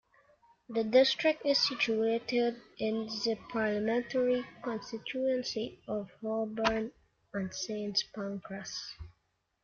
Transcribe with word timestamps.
The 0.67 0.83
district 0.83 1.45
is 1.45 1.59
situated 1.61 2.59
in 2.79 3.05
the 3.05 3.37
parliamentary 3.51 4.43
constituency 4.63 5.79
of 5.87 6.09
Holborn 6.23 6.91
and 7.35 7.53
Saint 7.53 8.03
Pancras. 8.15 8.95